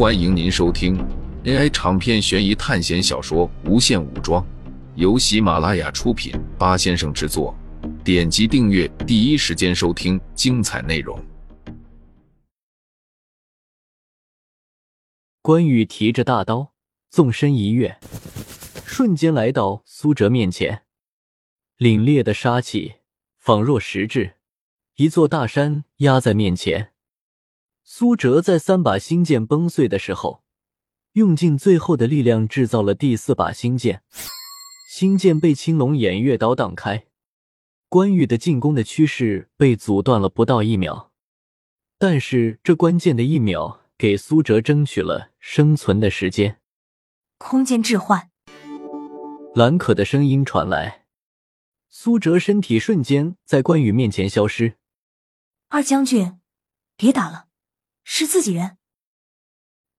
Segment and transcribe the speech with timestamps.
[0.00, 0.96] 欢迎您收听
[1.44, 4.42] AI 长篇悬疑探险小说《无限武装》，
[4.94, 7.54] 由喜马拉雅出品，八先生制作。
[8.02, 11.22] 点击订阅，第一时间收听精彩内容。
[15.42, 16.72] 关羽提着大刀，
[17.10, 17.98] 纵身一跃，
[18.86, 20.84] 瞬间来到苏哲面前，
[21.76, 22.94] 凛冽的杀气
[23.36, 24.36] 仿若实质，
[24.96, 26.92] 一座大山压在面前。
[27.92, 30.44] 苏哲在三把星剑崩碎的时候，
[31.14, 34.04] 用尽最后的力量制造了第四把星剑，
[34.88, 37.06] 星剑被青龙偃月刀挡开，
[37.88, 41.10] 关羽的进攻的趋势被阻断了不到一秒，
[41.98, 46.60] 但是这关键的一秒给苏哲争取了生存的时间。
[47.38, 48.30] 空间置换，
[49.56, 51.06] 蓝可的声音传来，
[51.88, 54.76] 苏哲身体瞬间在关羽面前消失。
[55.70, 56.38] 二将军，
[56.96, 57.49] 别打了。
[58.12, 58.76] 是自己人，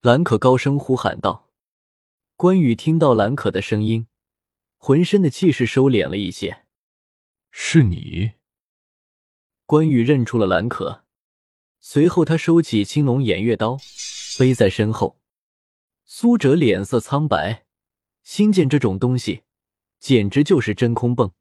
[0.02, 1.50] 兰可高声呼喊道。
[2.36, 4.06] 关羽听到兰可的声音，
[4.78, 6.66] 浑身的气势收敛了一些。
[7.52, 8.34] 是你？
[9.66, 11.06] 关羽认出了兰可，
[11.80, 13.78] 随后他收起青龙偃月刀，
[14.38, 15.18] 背在身后。
[16.04, 17.66] 苏哲脸色苍白，
[18.24, 19.44] 星剑这种东西，
[20.02, 21.32] 简直就是真空泵，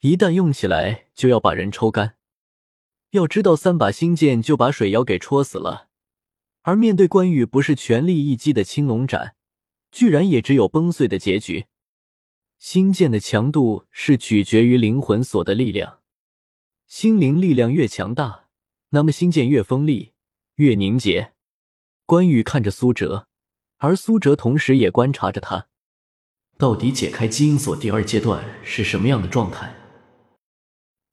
[0.00, 2.16] 一旦用起来就要把人抽干。
[3.10, 5.87] 要知道，三把星剑就把水妖给戳死了。
[6.68, 9.34] 而面对关羽不是全力一击的青龙斩，
[9.90, 11.64] 居然也只有崩碎的结局。
[12.58, 16.00] 星剑的强度是取决于灵魂锁的力量，
[16.86, 18.48] 心灵力量越强大，
[18.90, 20.12] 那么星剑越锋利，
[20.56, 21.32] 越凝结。
[22.04, 23.28] 关羽看着苏哲，
[23.78, 25.68] 而苏哲同时也观察着他，
[26.58, 29.74] 到底解开基因锁第二阶段是什么样的状态？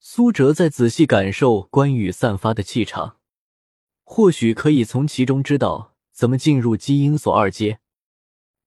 [0.02, 3.16] 苏哲在仔细感受关羽散发的气场。
[4.06, 7.80] 或许可以从其中知道怎么进入基因锁二阶。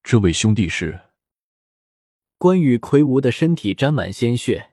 [0.03, 1.01] 这位兄弟是
[2.37, 4.73] 关羽，魁梧的身体沾满鲜血，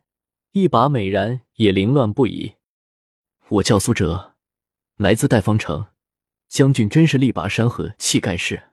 [0.51, 2.56] 一把美髯也凌乱不已。
[3.47, 4.35] 我叫苏哲，
[4.97, 5.88] 来自代方城。
[6.47, 8.69] 将军真是力拔山河，气盖世。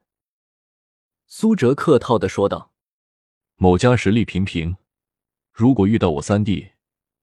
[1.27, 2.73] 苏哲客套的说道
[3.57, 4.77] ：“某家实力平平，
[5.53, 6.73] 如果遇到我三弟，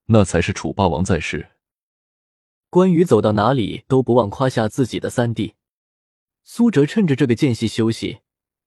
[0.06, 1.52] 那才是楚霸王在世。”
[2.70, 5.56] 关羽走到哪里都不忘夸下自己的三弟。
[6.44, 8.20] 苏哲趁着这个间隙休息，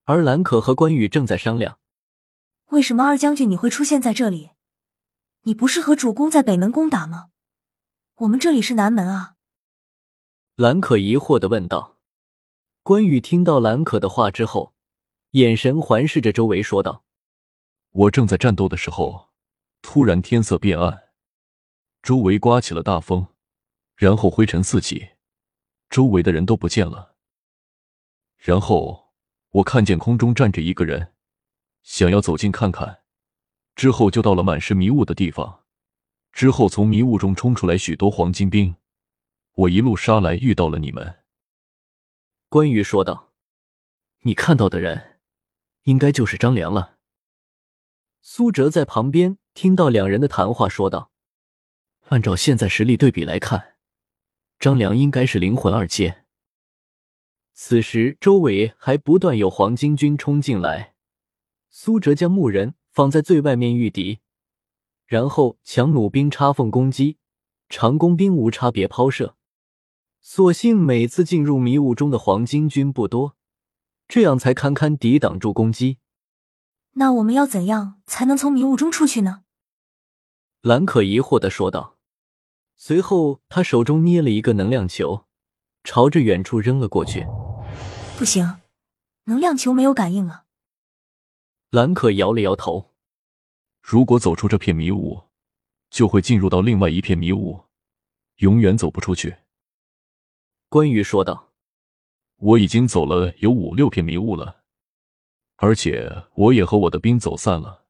[0.04, 1.78] 而兰可和关羽正在商量：
[2.70, 4.50] 为什么二将军你会出现在这里？
[5.42, 7.28] 你不是和主公在北门攻打吗？
[8.16, 9.34] 我们这里是南门啊！
[10.56, 11.98] 兰可疑惑的问道。
[12.82, 14.74] 关羽听到兰可的话之后，
[15.32, 17.04] 眼神环视着周围，说道
[17.90, 19.28] ：“我正在战斗的时候，
[19.80, 21.02] 突然天色变暗，
[22.02, 23.28] 周围刮起了大风。”
[24.02, 25.10] 然后灰尘四起，
[25.88, 27.14] 周围的人都不见了。
[28.36, 29.12] 然后
[29.50, 31.12] 我看见空中站着一个人，
[31.84, 33.04] 想要走近看看，
[33.76, 35.62] 之后就到了满是迷雾的地方。
[36.32, 38.74] 之后从迷雾中冲出来许多黄金兵，
[39.52, 41.20] 我一路杀来，遇到了你们。
[42.48, 43.30] 关羽说道
[44.26, 45.20] ：“你看到的人，
[45.84, 46.96] 应该就是张良了。”
[48.20, 51.12] 苏哲在旁边听到两人的谈话，说道
[52.10, 53.68] ：“按照现在实力对比来看。”
[54.62, 56.22] 张良应该是灵魂二阶。
[57.52, 60.94] 此时周围还不断有黄巾军冲进来，
[61.68, 64.20] 苏哲将木人放在最外面御敌，
[65.04, 67.18] 然后强弩兵插缝攻击，
[67.68, 69.34] 长弓兵无差别抛射。
[70.20, 73.34] 所幸每次进入迷雾中的黄巾军不多，
[74.06, 75.98] 这样才堪堪抵挡住攻击。
[76.92, 79.42] 那我们要怎样才能从迷雾中出去呢？
[80.60, 81.98] 兰可疑惑的说道。
[82.84, 85.26] 随后，他手中捏了一个能量球，
[85.84, 87.24] 朝着远处扔了过去。
[88.18, 88.56] 不行，
[89.26, 90.46] 能量球没有感应了。
[91.70, 92.90] 兰可摇了摇头。
[93.80, 95.28] 如果走出这片迷雾，
[95.90, 97.66] 就会进入到另外一片迷雾，
[98.38, 99.36] 永远走不出去。
[100.68, 101.52] 关羽说道
[102.38, 104.64] ：“我已经走了有五六片迷雾了，
[105.54, 107.84] 而且我也和我的兵走散了。”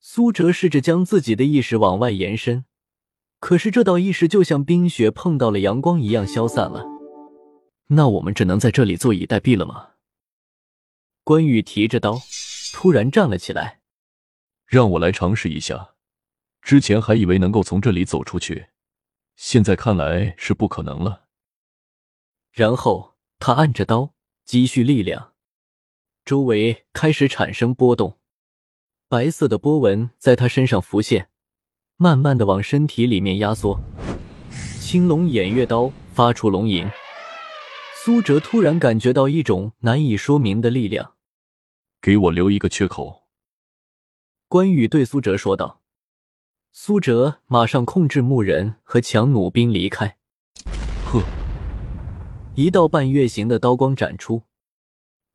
[0.00, 2.64] 苏哲试着将自己的意识往外延伸。
[3.38, 6.84] 可是这道意识就像冰雪碰到了阳光一样消散了，
[7.88, 9.90] 那我们只能在这里坐以待毙了吗？
[11.22, 12.18] 关羽提着刀，
[12.72, 13.80] 突然站了起来，
[14.66, 15.94] 让我来尝试一下。
[16.62, 18.68] 之前还以为能够从这里走出去，
[19.36, 21.26] 现在看来是不可能了。
[22.50, 25.34] 然后他按着刀，积蓄力量，
[26.24, 28.18] 周围开始产生波动，
[29.08, 31.30] 白色的波纹在他身上浮现。
[31.98, 33.80] 慢慢的往身体里面压缩，
[34.78, 36.86] 青龙偃月刀发出龙吟，
[37.94, 41.14] 苏哲突然感觉到一种难以说明的力量。
[42.02, 43.22] 给我留一个缺口。
[44.46, 45.80] 关羽对苏哲说道。
[46.70, 50.18] 苏哲马上控制木人和强弩兵离开。
[51.06, 51.22] 呵，
[52.54, 54.42] 一道半月形的刀光斩出，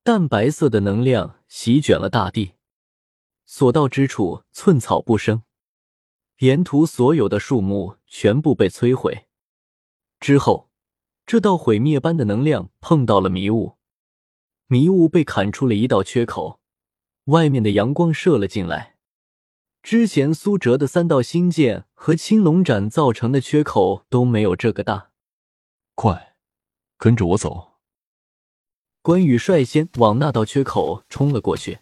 [0.03, 2.51] 淡白色的能量席卷了大地，
[3.47, 5.41] 所到之处寸草不生，
[6.41, 9.27] 沿途所有的树木全部被摧毁。
[10.19, 10.71] 之后，
[11.27, 13.77] 这道毁灭般的能量碰到了迷雾，
[14.65, 16.59] 迷雾被砍出了一道缺口，
[17.25, 18.97] 外面的阳光射了进来。
[19.83, 25.11] 之前苏哲的三道星剑和青龙斩造成的缺口都没有这个大。
[25.93, 26.35] 快，
[26.97, 27.73] 跟着我走！
[29.03, 31.81] 关羽率先往那道缺口冲了过去，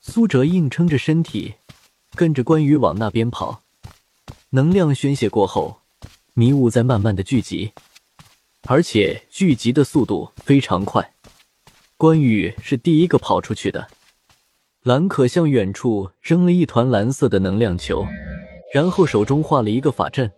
[0.00, 1.54] 苏哲硬撑着身体，
[2.14, 3.62] 跟着关羽往那边跑。
[4.50, 5.80] 能量宣泄过后，
[6.34, 7.72] 迷雾在慢慢的聚集，
[8.68, 11.14] 而且聚集的速度非常快。
[11.96, 13.88] 关羽是第一个跑出去的。
[14.82, 18.06] 蓝可向远处扔了一团蓝色的能量球，
[18.72, 20.32] 然后手中画了一个法阵。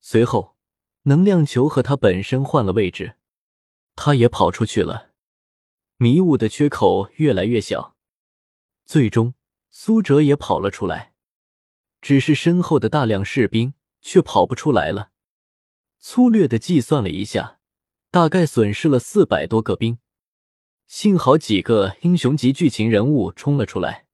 [0.00, 0.54] 随后，
[1.02, 3.16] 能量球和他本身换了位置，
[3.94, 5.10] 他也跑出去了。
[5.98, 7.94] 迷雾的缺口越来越小，
[8.86, 9.34] 最终
[9.70, 11.14] 苏哲也跑了出来，
[12.00, 15.10] 只是身后的大量士兵却跑不出来了。
[15.98, 17.58] 粗略的计算了一下，
[18.10, 19.98] 大概损失了四百多个兵。
[20.86, 24.06] 幸好几个英雄级剧情人物冲了出来，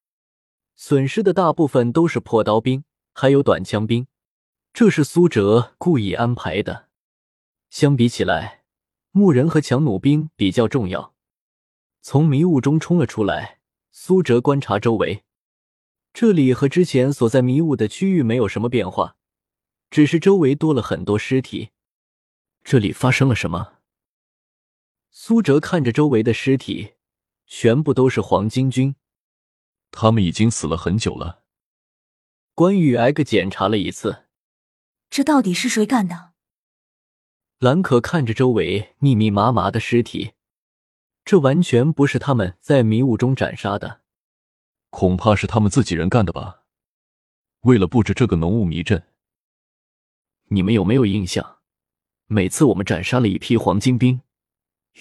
[0.74, 4.06] 损失的大部分都是破刀兵，还有短枪兵，
[4.74, 6.88] 这是苏哲故意安排的。
[7.70, 8.64] 相比起来，
[9.10, 11.14] 木人和强弩兵比较重要。
[12.02, 13.60] 从迷雾中冲了出来，
[13.90, 15.24] 苏哲观察周围，
[16.18, 19.18] 这里和之前所在迷雾的区域没有什么变化，
[19.90, 21.72] 只是周围多了很多尸体。
[22.64, 23.74] 这里发生了什么？
[25.10, 26.94] 苏哲看着周围的尸体，
[27.44, 28.96] 全部都是黄巾军，
[29.90, 31.42] 他们已经死了很久了。
[32.54, 34.24] 关羽挨个检查了一次，
[35.10, 36.30] 这到底是谁干的？
[37.58, 40.32] 兰可看着周围密密麻麻的尸体，
[41.26, 44.00] 这完全不是他们在迷雾中斩杀的，
[44.90, 46.62] 恐怕是他们自己人干的吧？
[47.60, 49.04] 为了布置这个浓雾迷阵，
[50.48, 51.58] 你们有没有印象？
[52.26, 54.20] 每次我们斩杀了一批黄金兵。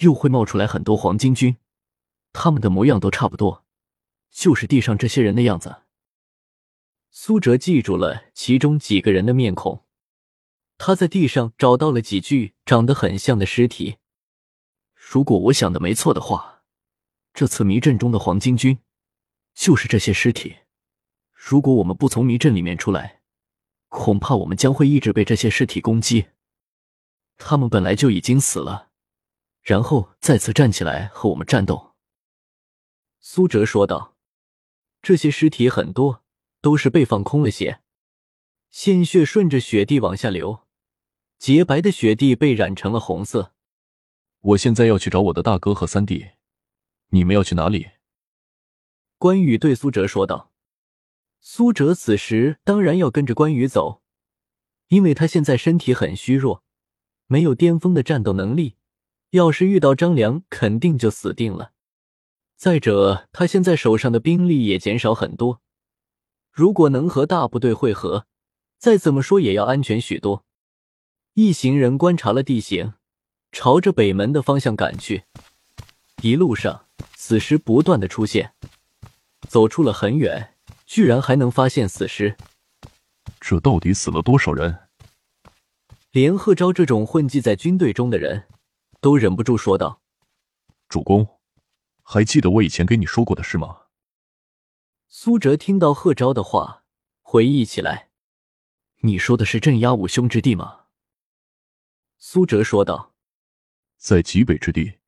[0.00, 1.56] 又会冒出来很多黄金军，
[2.34, 3.64] 他们的模样都差不多，
[4.30, 5.84] 就是地上这些人的样子。
[7.10, 9.86] 苏哲记住了其中几个人的面孔，
[10.76, 13.96] 他在地上找到了几具长得很像的尸体。
[14.94, 16.62] 如果我想的没错的话，
[17.32, 18.78] 这次迷阵中的黄金军
[19.56, 20.58] 就是这些尸体。
[21.32, 23.22] 如果我们不从迷阵里面出来，
[23.88, 26.26] 恐怕我们将会一直被这些尸体攻击。
[27.38, 28.90] 他们本来就已经死了。
[29.62, 31.94] 然后再次站起来和我们战斗。”
[33.18, 34.16] 苏哲说道。
[35.02, 36.22] “这些尸体很多
[36.60, 37.80] 都是被放空了血，
[38.70, 40.66] 鲜血顺着雪地往下流，
[41.38, 43.54] 洁白的雪地被染成了红色。
[44.40, 46.32] 我现在要去找我的大哥和三弟，
[47.08, 47.90] 你们要去哪里？”
[49.18, 50.52] 关羽对苏哲说道。
[51.40, 54.02] 苏哲此时当然要跟着关羽走，
[54.88, 56.62] 因为他现在身体很虚弱，
[57.26, 58.76] 没有巅峰的战斗能力。
[59.30, 61.72] 要是遇到张良，肯定就死定了。
[62.56, 65.60] 再者，他现在手上的兵力也减少很多，
[66.50, 68.26] 如果能和大部队会合，
[68.78, 70.44] 再怎么说也要安全许多。
[71.34, 72.94] 一行人观察了地形，
[73.52, 75.24] 朝着北门的方向赶去。
[76.22, 78.54] 一路上，死尸不断的出现，
[79.48, 82.36] 走出了很远，居然还能发现死尸。
[83.40, 84.88] 这到底死了多少人？
[86.10, 88.48] 连贺昭这种混迹在军队中的人。
[88.98, 90.00] 都忍不住说道
[90.88, 91.38] ：“主公，
[92.02, 93.82] 还记得我以前给你说过的事吗？”
[95.06, 96.82] 苏哲听到贺昭的话，
[97.20, 98.08] 回忆起来
[99.02, 100.86] ：“你说的是镇压五兄之地吗？”
[102.18, 103.14] 苏哲说道
[103.96, 104.98] ：“在极北之地，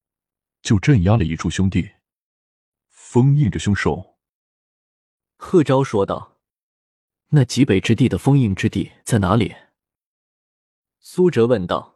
[0.63, 1.91] 就镇压了一处兄弟，
[2.89, 4.18] 封印着凶兽。”
[5.41, 6.37] 贺昭说道
[7.31, 9.55] ：“那极北之地的封印之地在哪里？”
[10.99, 11.95] 苏哲问道。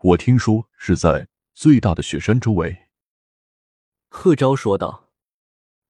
[0.00, 2.88] 我听说是在最大的雪山周围。
[4.08, 5.10] 贺昭说道：“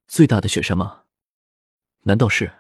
[0.09, 1.05] 最大的雪山吗？
[2.03, 2.53] 难道是？”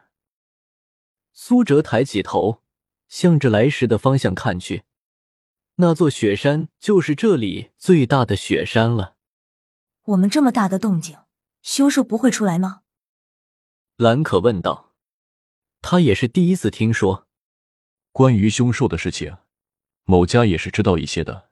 [1.34, 2.62] 苏哲抬起头，
[3.08, 4.84] 向着来时的方向看去，
[5.74, 9.16] 那座雪山就是这里最大的雪山了。
[10.04, 11.18] 我们这么大的动静，
[11.62, 12.82] 凶兽不会出来吗？
[14.00, 14.94] 兰可问道。
[15.82, 17.26] 他也是第一次听说
[18.12, 19.38] 关于凶兽的事情。
[20.04, 21.50] 某家也是知道一些的，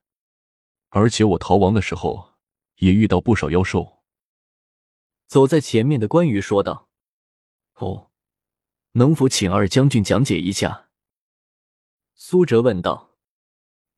[0.91, 2.35] 而且我逃亡的时候
[2.77, 3.99] 也遇到不少妖兽。
[5.27, 6.89] 走在前面的关羽说道
[7.75, 8.13] ：“哦，
[8.93, 10.89] 能否请二将军讲解一下？”
[12.15, 13.17] 苏哲问道。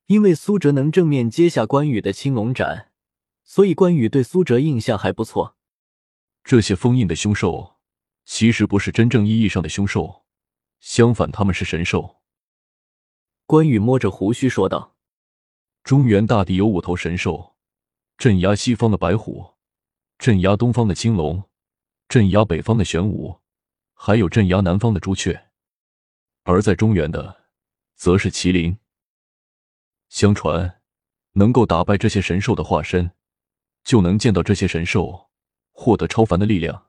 [0.07, 2.91] 因为苏哲能正面接下关羽的青龙斩，
[3.43, 5.55] 所以关羽对苏哲印象还不错。
[6.43, 7.78] 这些封印的凶兽，
[8.31, 10.23] 其实不是真正意义上的凶兽，
[10.79, 12.21] 相反，他们是神兽。
[13.47, 14.95] 关羽摸着胡须说道
[15.83, 17.55] ：“中原大地有五头神兽，
[18.19, 19.55] 镇压西方的白虎，
[20.19, 21.49] 镇压东方的青龙，
[22.07, 23.39] 镇压北方的玄武，
[23.95, 25.49] 还有镇压南方的朱雀。
[26.43, 27.45] 而在中原的，
[27.95, 28.77] 则是麒麟。”
[30.07, 30.81] 相传，
[31.31, 33.11] 能够打败这些神兽的化身，
[33.83, 35.31] 就能见到这些神兽，
[35.71, 36.88] 获得超凡的力量。